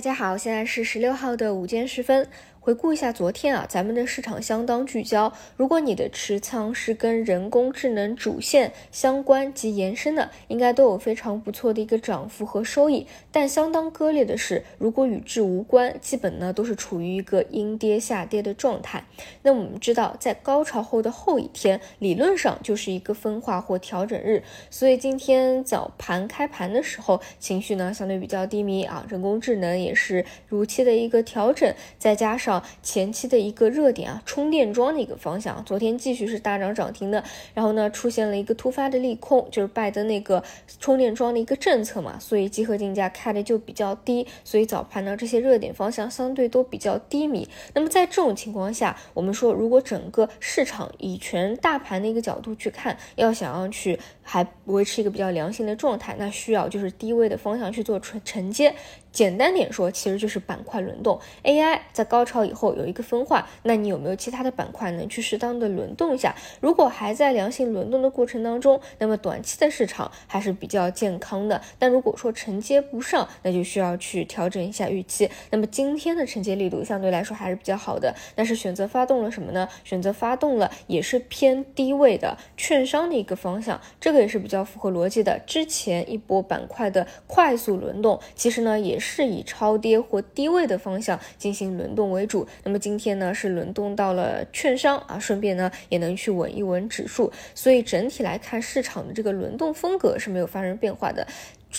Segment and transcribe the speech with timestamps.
[0.00, 2.26] 大家好，现在是十六号的午间时分。
[2.62, 5.32] 回顾一下昨天啊，咱们的市场相当聚焦。
[5.56, 13.06] 如果你的持仓是跟人工智能主线相关及延伸的，应该都有非常不错的一个涨幅和收益。
[13.32, 19.04] 但相当割裂的是，如果与之无关，基本呢都是处于一个阴跌下跌的状态。
[19.40, 24.42] 那我们知道，在高潮后的后一天，理论上就是一个分化或调整日。
[24.68, 32.49] 所以今天早盘开盘的时候，情绪呢相对比较低迷啊，人工智能也是如期的一个调整，再加上。
[32.82, 37.22] 前期的一个热点啊，充电桩的一个方向，昨天继续是大涨涨停的。
[37.52, 40.42] 然后呢，出现了一个突发的利空，就是拜登那个
[40.78, 47.46] 充电桩的一个政策嘛，所以集合竞价开的就比较低，所以早盘呢这些热点方向相对都比较低迷。
[47.74, 58.74] 那么在这种情况下，我们说如果整个市场以全大盘的一个角度去看，要想要去还维持一个比较良性的状态，那需要就是低位的方向去做承承接。
[59.12, 61.20] 简单点说，其实就是板块轮动。
[61.42, 66.32] AI 在高潮以后有一个分化，那你有没有其他的板块能去适当的轮动一下？
[66.60, 71.60] 如果还在良性轮动的过程当中，那么短期的市场还是比较健康的。
[71.76, 75.28] 但如果说承接不上，那就需要去调整一下预期。
[75.50, 79.68] 那么今天的承接力度相对来说还是比较好的，但是选择发动了什么呢？
[79.82, 85.40] 选择发动了也是偏低位的券商的一个方向，这个也是比较符合逻辑的。
[85.44, 88.99] 之前一波板块的快速轮动，其实呢也。
[89.00, 101.26] 是以超跌或低位的方向进行轮动为主，那么今天呢是轮动到了券商啊，顺便呢也能去稳一稳指数，所以整体来看市场的这个轮动风格是没有发生变化的。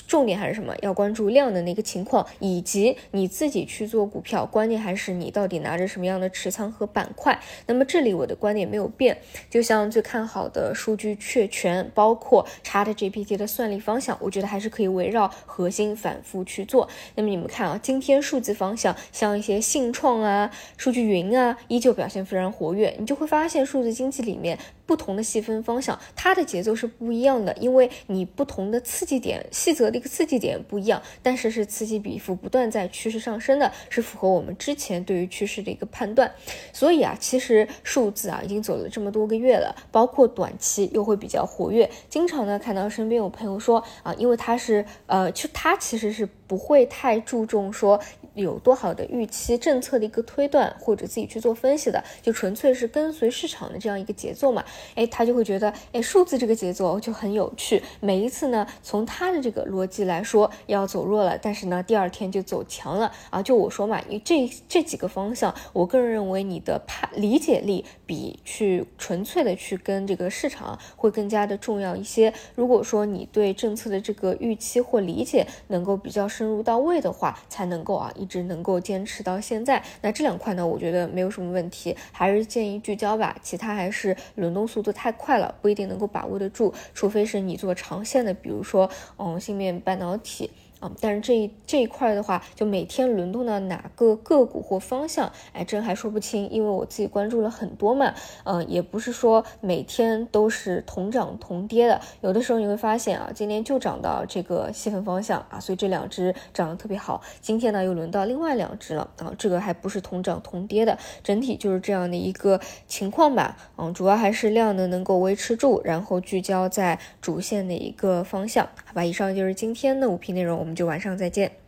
[0.07, 0.73] 重点还是什么？
[0.81, 7.37] 要关注量的那个情况，以及你自己去做股票，关键还是你到底拿着什么样的持仓和板块。
[7.67, 9.17] 那么这里我的观点没有变，
[9.49, 16.87] 就像最看好的数据确权，包括 ChatGPT 的算力方向，我觉得还是可以围绕核心反复去做。
[17.15, 22.95] 那么你们看啊，今天数字方向像一些信创啊、数据云啊，依旧表现非常活跃。
[22.97, 29.75] 你就会发现数字经济里面不同的细分方向，它的节奏是不一样的，因为你不同的刺激点细。
[29.89, 36.31] 的一个刺激点不一样，但是是此起彼伏，不断在趋势上升的，是符合我们之前对于趋势的一个判断。
[36.73, 41.89] 所以啊，其实数字啊已经走了这么多个月了，包括短期又会比较活跃。
[42.09, 47.99] 经常呢看到身边有朋友说啊，因为他是呃，其实他其实是不会太注重说。
[48.33, 54.63] 有多好的预期政策的一个推断，或者自己去做分析的，就纯粹是跟随市场的这样一个节奏嘛？
[54.95, 57.83] 哎，他就会觉得，哎，数字这个节奏就很有趣。
[57.99, 63.43] 每一次呢，从他的这个逻辑来说，要走弱了，但是呢，第二天就走强了啊。
[63.43, 72.33] 就我说嘛，你这这几个方向，我个人认为你的判理解力比去纯粹的去跟这个市场会更加的重要一些。
[72.55, 78.13] 如果说你对政策的这个预期或理解能够比较深入到位的话，才能够啊。
[78.21, 83.35] 一直能够坚持到现在，那这两块呢，我觉得没有什么问题，还是建议聚焦吧。
[83.41, 88.87] 其他还是轮动速度太快了，不一定能够把握得住，除非是你做长线的，比如说，
[89.17, 90.51] 嗯，芯片半导体。
[90.81, 120.75] 啊，但是这一这一块的话，就每天轮动到哪个个股或方向，哎，真还说不清，因为我自己关注了很多嘛，嗯，也不是说每天都是同涨同跌的，有的时候你会发现啊，今天就涨到这个细分方向啊，所以这两只涨得特别好，今天呢又轮到另外两只了啊，这个还不是同涨同跌的，整体就是这样的一个情况吧，嗯，主要还是量呢能够维持住，然后聚焦在主线的一个方向，好吧，以上就是今天的五评内容，我我们。
[120.75, 121.60] 就晚上再见。